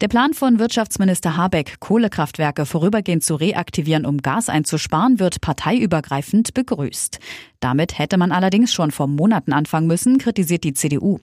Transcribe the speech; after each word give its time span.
Der 0.00 0.08
Plan 0.08 0.34
von 0.34 0.58
Wirtschaftsminister 0.58 1.36
Habeck, 1.36 1.78
Kohlekraftwerke 1.78 2.66
vorübergehend 2.66 3.22
zu 3.22 3.36
reaktivieren, 3.36 4.04
um 4.04 4.18
Gas 4.18 4.48
einzusparen, 4.48 5.20
wird 5.20 5.40
parteiübergreifend 5.40 6.52
begrüßt. 6.52 7.20
Damit 7.60 7.96
hätte 7.96 8.16
man 8.16 8.32
allerdings 8.32 8.74
schon 8.74 8.90
vor 8.90 9.06
Monaten 9.06 9.52
anfangen 9.52 9.86
müssen, 9.86 10.18
kritisiert 10.18 10.64
die 10.64 10.74
CDU. 10.74 11.20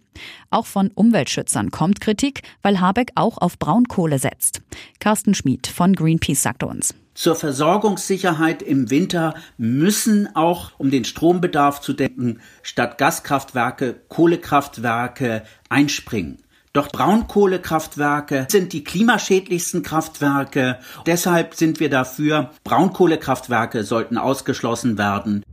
Auch 0.52 0.66
von 0.68 0.90
Umweltschützern 0.90 1.70
kommt 1.70 2.00
Kritik, 2.00 2.44
weil 2.62 2.80
Habeck 2.80 3.12
auch 3.16 3.40
auf 3.40 3.60
Braunkohle 3.60 4.20
setzt. 4.20 4.62
Carsten 5.00 5.34
Schmid 5.34 5.68
von 5.68 5.94
Greenpeace 5.94 6.42
sagte 6.42 6.66
uns. 6.66 6.96
Zur 7.14 7.36
Versorgungssicherheit 7.36 8.62
im 8.62 8.90
Winter 8.90 9.36
müssen 9.58 10.34
auch, 10.34 10.72
um 10.78 10.92
den 10.92 11.03
Strombedarf 11.03 11.81
zu 11.81 11.92
decken, 11.92 12.40
statt 12.64 12.98
Gaskraftwerke 12.98 14.00
Kohlekraftwerke 14.08 15.44
einspringen. 15.67 16.38
Doch 16.73 16.88
Braunkohlekraftwerke 16.88 18.48
sind 18.49 18.71
die 18.71 18.84
klimaschädlichsten 18.84 19.84
Kraftwerke. 19.84 20.80
Deshalb 21.05 21.55
sind 21.55 21.81
wir 21.81 21.89
dafür, 21.89 22.52
Braunkohlekraftwerke 22.63 23.84
sollten 23.84 24.17
ausgeschlossen 24.17 24.97
werden. 24.97 25.44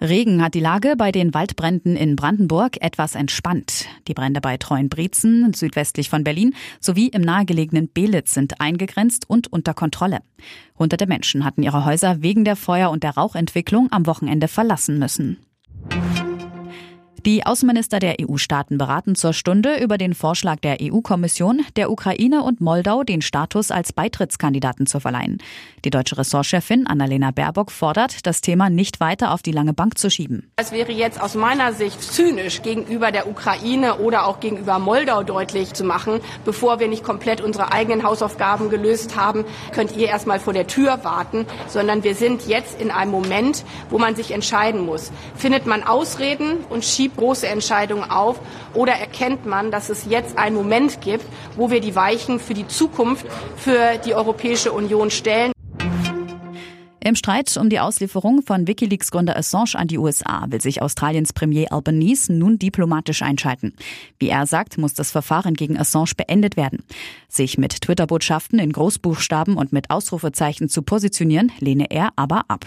Regen 0.00 0.42
hat 0.42 0.54
die 0.54 0.60
Lage 0.60 0.94
bei 0.96 1.10
den 1.10 1.32
Waldbränden 1.34 1.96
in 1.96 2.16
Brandenburg 2.16 2.82
etwas 2.82 3.14
entspannt. 3.14 3.86
Die 4.08 4.14
Brände 4.14 4.40
bei 4.40 4.56
Treuenbrietzen, 4.56 5.52
südwestlich 5.54 6.10
von 6.10 6.22
Berlin, 6.24 6.54
sowie 6.80 7.08
im 7.08 7.22
nahegelegenen 7.22 7.88
Belitz 7.88 8.34
sind 8.34 8.60
eingegrenzt 8.60 9.30
und 9.30 9.52
unter 9.52 9.72
Kontrolle. 9.72 10.18
Hunderte 10.78 11.06
Menschen 11.06 11.44
hatten 11.44 11.62
ihre 11.62 11.84
Häuser 11.84 12.22
wegen 12.22 12.44
der 12.44 12.56
Feuer- 12.56 12.90
und 12.90 13.04
der 13.04 13.14
Rauchentwicklung 13.14 13.90
am 13.90 14.06
Wochenende 14.06 14.48
verlassen 14.48 14.98
müssen. 14.98 15.38
Die 17.24 17.44
Außenminister 17.44 17.98
der 17.98 18.16
EU-Staaten 18.20 18.78
beraten 18.78 19.14
zur 19.14 19.32
Stunde 19.32 19.78
über 19.82 19.98
den 19.98 20.14
Vorschlag 20.14 20.56
der 20.60 20.78
EU-Kommission, 20.80 21.62
der 21.76 21.90
Ukraine 21.90 22.42
und 22.42 22.60
Moldau 22.60 23.02
den 23.02 23.22
Status 23.22 23.70
als 23.70 23.92
Beitrittskandidaten 23.92 24.86
zu 24.86 25.00
verleihen. 25.00 25.38
Die 25.84 25.90
deutsche 25.90 26.18
Ressortchefin 26.18 26.86
Annalena 26.86 27.30
Baerbock 27.30 27.72
fordert, 27.72 28.26
das 28.26 28.42
Thema 28.42 28.70
nicht 28.70 29.00
weiter 29.00 29.32
auf 29.32 29.42
die 29.42 29.50
lange 29.50 29.72
Bank 29.72 29.98
zu 29.98 30.10
schieben. 30.10 30.50
Es 30.56 30.72
wäre 30.72 30.92
jetzt 30.92 31.20
aus 31.20 31.34
meiner 31.34 31.72
Sicht 31.72 32.00
zynisch 32.02 32.62
gegenüber 32.62 33.10
der 33.10 33.28
Ukraine 33.28 33.98
oder 33.98 34.26
auch 34.26 34.38
gegenüber 34.40 34.78
Moldau 34.78 35.22
deutlich 35.22 35.72
zu 35.72 35.84
machen, 35.84 36.20
bevor 36.44 36.80
wir 36.80 36.88
nicht 36.88 37.02
komplett 37.02 37.40
unsere 37.40 37.72
eigenen 37.72 38.04
Hausaufgaben 38.04 38.70
gelöst 38.70 39.16
haben, 39.16 39.44
könnt 39.72 39.96
ihr 39.96 40.08
erstmal 40.08 40.38
vor 40.38 40.52
der 40.52 40.66
Tür 40.66 41.02
warten, 41.02 41.46
sondern 41.68 42.04
wir 42.04 42.14
sind 42.14 42.46
jetzt 42.46 42.80
in 42.80 42.90
einem 42.90 43.10
Moment, 43.10 43.64
wo 43.90 43.98
man 43.98 44.14
sich 44.14 44.30
entscheiden 44.30 44.84
muss. 44.84 45.10
Findet 45.34 45.66
man 45.66 45.82
Ausreden 45.82 46.58
und 46.68 46.84
schiebt 46.84 47.05
große 47.14 47.46
Entscheidungen 47.46 48.10
auf 48.10 48.40
oder 48.74 48.92
erkennt 48.92 49.46
man, 49.46 49.70
dass 49.70 49.90
es 49.90 50.06
jetzt 50.06 50.38
einen 50.38 50.56
Moment 50.56 51.00
gibt, 51.00 51.24
wo 51.56 51.70
wir 51.70 51.80
die 51.80 51.94
Weichen 51.94 52.40
für 52.40 52.54
die 52.54 52.66
Zukunft 52.66 53.26
für 53.56 53.98
die 54.04 54.14
Europäische 54.14 54.72
Union 54.72 55.10
stellen? 55.10 55.52
Im 57.06 57.14
Streit 57.14 57.56
um 57.56 57.70
die 57.70 57.78
Auslieferung 57.78 58.42
von 58.42 58.66
Wikileaks-Gründer 58.66 59.36
Assange 59.36 59.76
an 59.76 59.86
die 59.86 59.96
USA 59.96 60.44
will 60.48 60.60
sich 60.60 60.82
Australiens 60.82 61.32
Premier 61.32 61.70
Albanese 61.70 62.32
nun 62.32 62.58
diplomatisch 62.58 63.22
einschalten. 63.22 63.74
Wie 64.18 64.28
er 64.28 64.44
sagt, 64.44 64.76
muss 64.76 64.94
das 64.94 65.12
Verfahren 65.12 65.54
gegen 65.54 65.78
Assange 65.78 66.14
beendet 66.16 66.56
werden. 66.56 66.82
Sich 67.28 67.58
mit 67.58 67.80
Twitter-Botschaften 67.80 68.58
in 68.58 68.72
Großbuchstaben 68.72 69.56
und 69.56 69.72
mit 69.72 69.90
Ausrufezeichen 69.90 70.68
zu 70.68 70.82
positionieren, 70.82 71.52
lehne 71.60 71.92
er 71.92 72.08
aber 72.16 72.42
ab. 72.48 72.66